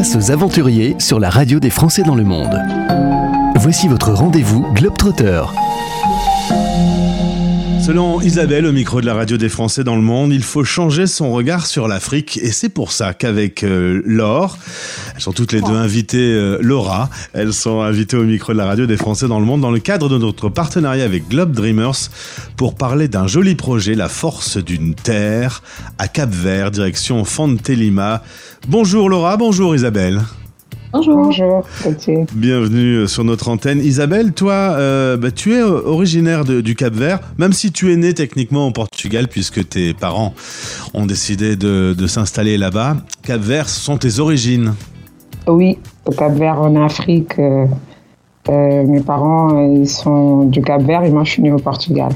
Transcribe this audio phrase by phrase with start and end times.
[0.00, 2.58] Aux aventuriers sur la radio des Français dans le monde.
[3.56, 5.42] Voici votre rendez-vous Globetrotter.
[7.82, 11.06] Selon Isabelle, au micro de la radio des Français dans le monde, il faut changer
[11.06, 12.38] son regard sur l'Afrique.
[12.42, 14.56] Et c'est pour ça qu'avec euh, Laure,
[15.20, 18.64] elles sont toutes les deux invitées, euh, Laura, elles sont invitées au micro de la
[18.64, 22.08] radio des Français dans le monde dans le cadre de notre partenariat avec Globe Dreamers
[22.56, 25.62] pour parler d'un joli projet, la force d'une terre,
[25.98, 28.22] à Cap Vert, direction Fontelima.
[28.66, 30.22] Bonjour Laura, bonjour Isabelle.
[30.94, 31.16] Bonjour.
[31.16, 31.66] Bonjour,
[32.32, 33.80] Bienvenue sur notre antenne.
[33.80, 37.96] Isabelle, toi, euh, bah, tu es originaire de, du Cap Vert, même si tu es
[37.96, 40.34] né techniquement au Portugal, puisque tes parents
[40.94, 42.96] ont décidé de, de s'installer là-bas.
[43.22, 44.72] Cap Vert, ce sont tes origines.
[45.50, 47.38] Oui, au Cap Vert, en Afrique.
[47.38, 47.66] Euh,
[48.48, 52.10] euh, mes parents, ils sont du Cap Vert et moi, je suis né au Portugal.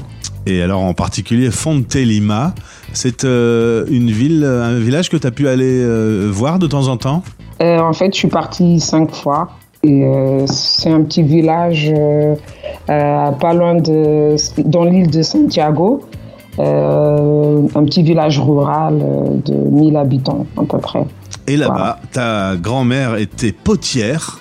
[0.47, 2.53] Et alors, en particulier, Fonte Lima,
[2.93, 6.87] c'est euh, une ville, un village que tu as pu aller euh, voir de temps
[6.87, 7.23] en temps?
[7.61, 9.49] En fait, je suis partie cinq fois.
[9.83, 10.03] Et
[10.47, 11.93] c'est un petit village
[12.87, 16.01] pas loin de, dans l'île de Santiago.
[16.57, 18.97] Un petit village rural
[19.45, 21.05] de 1000 habitants à peu près.
[21.47, 24.39] Et là-bas, ta grand-mère était potière.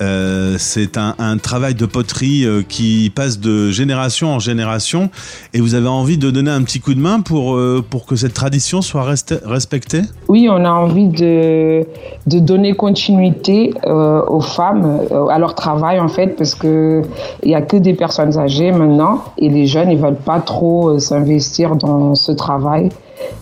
[0.00, 5.10] Euh, c'est un, travail de poterie euh, qui passe de génération en génération
[5.52, 8.16] et vous avez envie de donner un petit coup de main pour, euh, pour que
[8.16, 9.04] cette tradition soit
[9.44, 10.02] respectée?
[10.28, 11.86] Oui, on a envie de,
[12.26, 17.02] de donner continuité aux femmes, à leur travail en fait, parce que
[17.42, 20.98] il y a que des personnes âgées maintenant et les jeunes ils veulent pas trop
[20.98, 22.88] s'investir dans ce travail.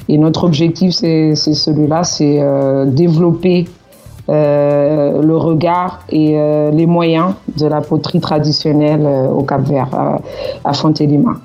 [0.09, 2.41] Et notre objectif c'est celui-là, c'est
[2.87, 3.67] développer
[4.29, 9.89] euh, le regard et euh, les moyens de la poterie traditionnelle euh, au Cap-Vert,
[10.65, 11.41] à, Fontelima.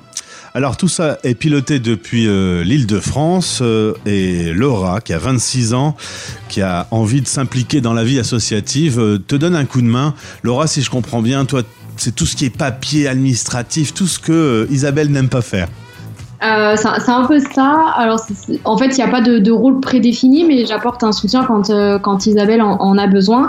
[0.52, 2.28] Alors tout ça est piloté depuis
[2.62, 3.60] l'île de France
[4.06, 5.96] et Laura, qui a 26 ans,
[6.48, 10.14] qui a envie de s'impliquer dans la vie associative, te donne un coup de main.
[10.44, 11.62] Laura, si je comprends bien, toi,
[11.96, 15.68] c'est tout ce qui est papier administratif, tout ce que Isabelle n'aime pas faire.
[16.42, 17.74] Euh, c'est un- peu ça.
[17.96, 18.20] Alors,
[18.64, 21.98] en fait, il n'y a pas de, rôle prédéfini, mais j'apporte un soutien quand, euh,
[21.98, 23.48] quand Isabelle en, a besoin.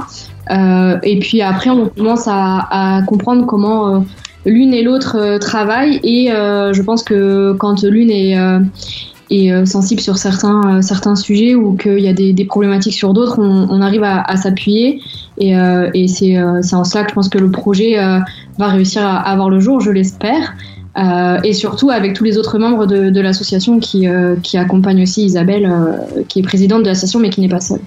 [0.51, 4.05] Euh, et puis après, on commence à, comprendre comment
[4.45, 5.99] l'une et l'autre travaillent.
[6.03, 12.07] Et je pense que quand l'une est, sensible sur certains, certains sujets ou qu'il y
[12.07, 15.01] a des, problématiques sur d'autres, on, arrive à, s'appuyer.
[15.37, 17.97] Et, c'est en cela que je pense que le projet
[18.57, 20.53] va réussir à, à voir le jour, je l'espère.
[20.97, 25.65] Euh, et surtout avec tous les autres membres de, l'association qui, euh, accompagnent aussi Isabelle,
[25.65, 27.81] euh, qui est présidente de l'association mais qui n'est pas seule.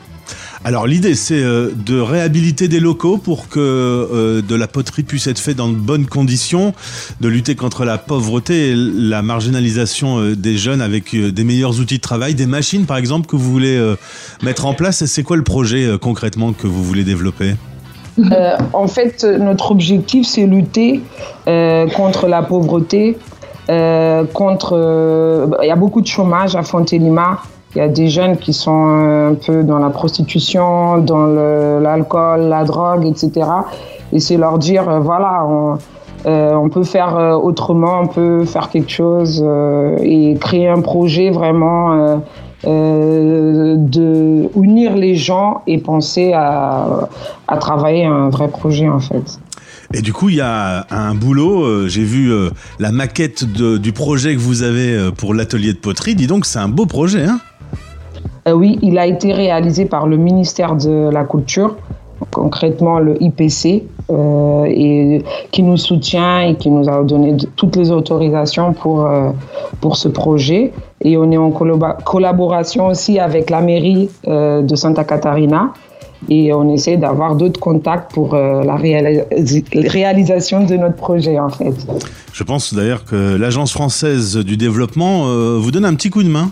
[0.64, 5.38] Alors l'idée, c'est euh, de réhabiliter des locaux pour que de la poterie puisse être
[5.38, 6.74] faite dans de bonnes conditions,
[7.20, 12.02] de lutter contre la pauvreté et la marginalisation des jeunes avec des meilleurs outils de
[12.02, 13.94] travail, des machines par exemple que vous voulez
[14.42, 15.04] mettre en place.
[15.06, 17.54] C'est quoi le projet concrètement que vous voulez développer?
[18.32, 21.00] Euh, en fait, notre objectif, c'est lutter
[21.46, 23.16] euh, contre la pauvreté,
[23.70, 25.56] euh, contre.
[25.62, 27.38] Il y a beaucoup de chômage à Fontelima.
[27.74, 31.26] Il y a des jeunes qui sont un peu dans la prostitution, dans
[31.80, 33.46] l'alcool, la drogue, etc.
[34.12, 35.46] Et c'est leur dire, voilà,
[36.24, 39.44] on, peut faire autrement, on peut faire quelque chose
[40.00, 42.20] et créer un projet vraiment
[42.66, 47.08] euh, de unir les gens et penser à,
[47.46, 49.38] à travailler un vrai projet en fait.
[49.94, 51.62] Et du coup, il y a un boulot.
[51.64, 55.78] euh, J'ai vu euh, la maquette de- du projet que vous avez pour l'atelier de
[55.78, 56.14] poterie.
[56.14, 57.40] Dis donc, c'est un beau projet, hein
[58.46, 61.76] Euh, oui, il a été réalisé par le ministère de la Culture,
[62.30, 67.90] concrètement le IPC, euh, et qui nous soutient et qui nous a donné toutes les
[67.90, 69.30] autorisations pour, euh,
[69.80, 70.72] pour ce projet.
[71.02, 75.72] Et on est en collaboration aussi avec la mairie euh, de Santa Catarina.
[76.28, 81.48] Et on essaie d'avoir d'autres contacts pour euh, la réalis- réalisation de notre projet, en
[81.48, 81.74] fait.
[82.32, 86.28] Je pense d'ailleurs que l'Agence française du développement euh, vous donne un petit coup de
[86.28, 86.50] main.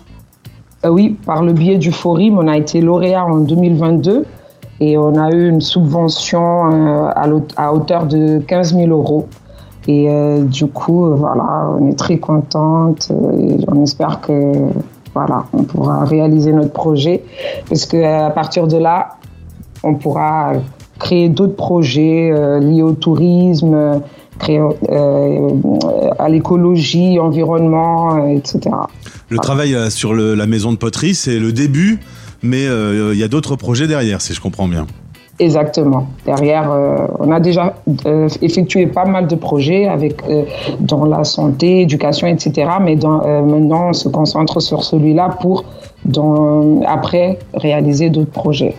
[0.89, 4.25] Oui, par le biais du Forum, on a été lauréat en 2022
[4.79, 7.11] et on a eu une subvention
[7.57, 9.27] à hauteur de 15 000 euros.
[9.89, 14.53] Et euh, du coup, euh, voilà, on est très contente euh, et on espère que
[15.15, 17.23] voilà, on pourra réaliser notre projet
[17.69, 19.17] parce qu'à partir de là,
[19.83, 20.53] on pourra
[20.99, 22.31] créer d'autres projets
[22.61, 24.01] liés au tourisme,
[26.19, 28.61] à l'écologie, environnement, etc.
[29.31, 31.99] Le travail sur la maison de poterie, c'est le début,
[32.43, 34.87] mais il y a d'autres projets derrière, si je comprends bien.
[35.39, 36.07] Exactement.
[36.25, 37.75] Derrière, euh, on a déjà
[38.07, 40.45] euh, effectué pas mal de projets avec euh,
[40.81, 42.71] dans la santé, éducation, etc.
[42.81, 45.65] Mais dans, euh, maintenant, on se concentre sur celui-là pour
[46.07, 48.75] dans, après réaliser d'autres projets.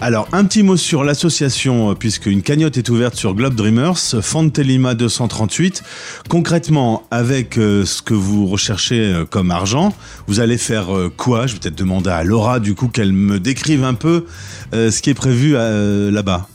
[0.00, 3.96] Alors, un petit mot sur l'association, euh, puisque une cagnotte est ouverte sur Globe Dreamers,
[3.96, 5.82] Fantelima 238.
[6.28, 9.94] Concrètement, avec euh, ce que vous recherchez euh, comme argent,
[10.26, 11.46] vous allez faire quoi?
[11.46, 14.26] Je vais peut-être demander à Laura, du coup, qu'elle me décrive un peu
[14.72, 16.48] ce qui est prévu là-bas.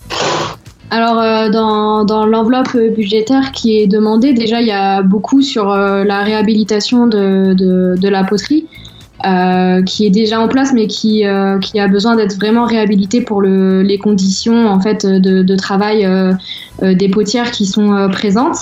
[0.90, 6.24] Alors, dans, dans l'enveloppe budgétaire qui est demandée, déjà, il y a beaucoup sur la
[6.24, 8.68] réhabilitation de, de, de la poterie.
[9.26, 13.22] Euh, qui est déjà en place, mais qui, euh, qui a besoin d'être vraiment réhabilité
[13.22, 16.34] pour le, les conditions en fait de, de travail euh,
[16.82, 18.58] des potières qui sont présentes.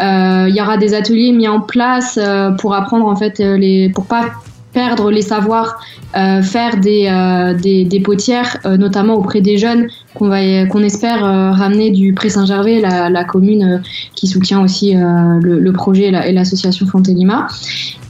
[0.00, 2.18] Il y aura des ateliers mis en place
[2.58, 4.30] pour apprendre en fait les, pour pas
[4.78, 5.80] perdre les savoirs,
[6.16, 10.30] euh, faire des, euh, des, des, potières, euh, notamment auprès des jeunes, qu'on
[10.70, 11.20] qu'on espère
[11.62, 13.82] ramener du Pré-Saint-Gervais, la, la, commune
[14.14, 17.48] qui soutient aussi le, projet et l'association Fontelima.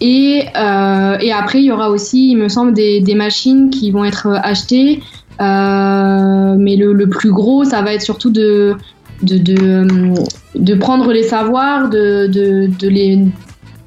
[0.01, 0.45] Et,
[1.27, 4.27] et après, il y aura aussi, il me semble, des, des machines qui vont être
[4.53, 5.01] achetées.
[5.41, 8.75] mais le, le, plus gros, ça va être surtout de,
[9.23, 9.87] de, de,
[10.55, 13.19] de prendre les savoirs, de, de, de les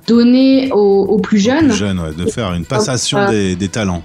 [0.08, 1.72] donner aux, plus jeunes.
[1.72, 4.04] Jeunes, ouais, de faire une passation euh, des, des, talents.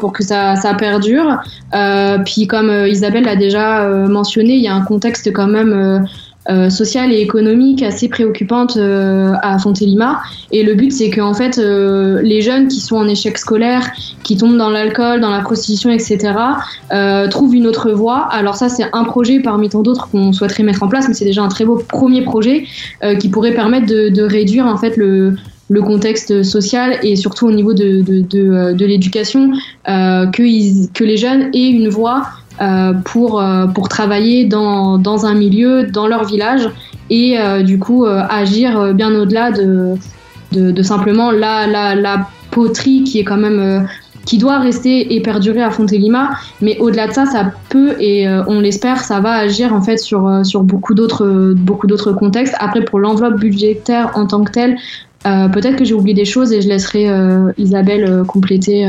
[0.00, 1.38] Pour que ça, ça perdure.
[1.74, 6.06] Euh, puis comme euh, Isabelle l'a déjà mentionné, il y a un contexte quand même
[6.48, 10.22] euh, sociale et économique assez préoccupante euh, à Fontélimar.
[10.52, 13.90] Et le but, c'est qu'en fait, euh, les jeunes qui sont en échec scolaire,
[14.22, 16.34] qui tombent dans l'alcool, dans la prostitution, etc.,
[17.30, 18.28] trouvent une autre voie.
[18.30, 21.24] Alors ça, c'est un projet parmi tant d'autres qu'on souhaiterait mettre en place, mais c'est
[21.24, 22.64] déjà un très beau premier projet
[23.18, 25.36] qui pourrait permettre de, de, réduire en fait le,
[25.68, 29.52] le contexte social et surtout au niveau de, de, de, de l'éducation,
[29.88, 32.45] euh, que, que les jeunes aient une voix euh,
[33.04, 36.70] pour, euh, pour travailler dans, dans, un milieu, dans leur village,
[37.10, 39.94] et euh, du coup agir bien au-delà de,
[40.52, 43.86] de, de, simplement la, la, la, poterie qui est quand même
[44.24, 48.60] qui doit rester et perdurer à Fontélimar, mais au-delà de ça, ça peut et on
[48.60, 52.54] l'espère, ça va agir en fait sur, sur beaucoup d'autres beaucoup d'autres contextes.
[52.58, 54.76] Après, pour l'enveloppe budgétaire en tant que telle,
[55.22, 57.08] peut-être que j'ai oublié des choses et je laisserai
[57.58, 58.88] Isabelle compléter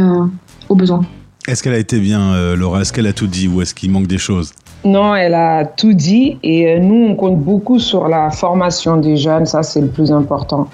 [0.70, 1.02] au besoin.
[1.48, 2.82] Est-ce qu'elle a été bien, euh, Laura?
[2.82, 4.52] Est-ce qu'elle a tout dit ou est-ce qu'il manque des choses?
[4.84, 9.16] Non, elle a tout dit et euh, nous, on compte beaucoup sur la formation des
[9.16, 9.46] jeunes.
[9.46, 10.68] Ça, c'est le plus important.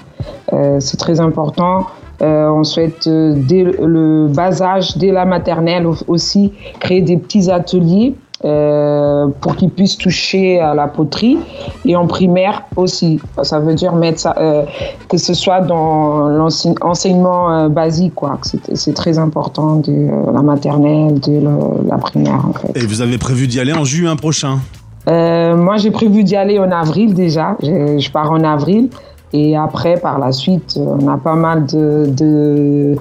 [0.52, 1.86] Euh, c'est très important.
[2.22, 9.28] on souhaite, dès le bas âge, dès la maternelle aussi, créer des petits ateliers euh,
[9.40, 11.38] pour qu'ils puissent toucher à la poterie
[11.86, 13.22] et en primaire aussi.
[13.42, 14.64] Ça veut dire mettre ça, euh,
[15.08, 18.38] que ce soit dans l'enseignement euh, basique, quoi.
[18.74, 21.40] C'est très important de la maternelle, de
[21.88, 22.78] la primaire, en fait.
[22.78, 24.60] Et vous avez prévu d'y aller en juin prochain?
[25.08, 27.56] Moi, j'ai prévu d'y aller en avril déjà.
[27.64, 28.90] Je, je, pars en avril.
[29.32, 32.98] Et après, par la suite, on a pas mal de, de,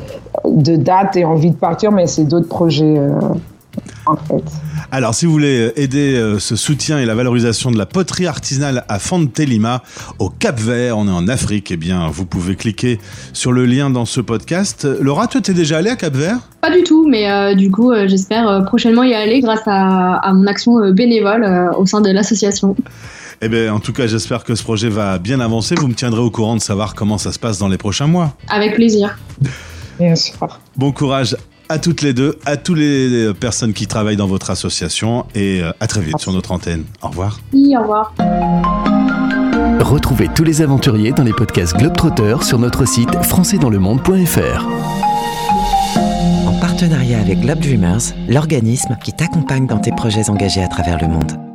[0.46, 2.96] de dates et envie de partir, mais c'est d'autres projets
[4.06, 4.42] en fait.
[4.90, 8.84] Alors, si vous voulez aider euh, ce soutien et la valorisation de la poterie artisanale
[8.88, 9.82] à Fontelima,
[10.18, 12.98] au Cap Vert, on est en Afrique, eh bien, vous pouvez cliquer
[13.32, 14.86] sur le lien dans ce podcast.
[15.00, 16.38] Laura, toi, t'es déjà allée à Cap Vert?
[16.60, 20.32] Pas du tout, mais euh, du coup, euh, j'espère prochainement y aller grâce à, à
[20.32, 22.76] mon action bénévole au sein de l'association.
[23.44, 25.74] Eh bien, en tout cas, j'espère que ce projet va bien avancer.
[25.74, 28.36] Vous me tiendrez au courant de savoir comment ça se passe dans les prochains mois.
[28.48, 29.18] Avec plaisir.
[29.98, 30.60] Bien sûr.
[30.76, 31.36] Bon courage
[31.72, 35.72] à toutes les deux, à toutes les personnes qui travaillent dans votre association et euh,
[35.80, 36.84] à très vite sur notre antenne.
[37.00, 37.40] Au revoir.
[37.54, 38.12] Oui, au revoir.
[39.80, 44.66] Retrouvez tous les aventuriers dans les podcasts Globetrotter sur notre site françaisdanslemonde.fr.
[46.46, 51.08] En partenariat avec Globe Dreamers, l'organisme qui t'accompagne dans tes projets engagés à travers le
[51.08, 51.51] monde.